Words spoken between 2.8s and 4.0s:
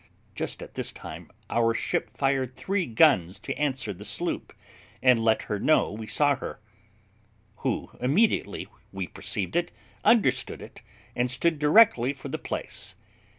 guns to answer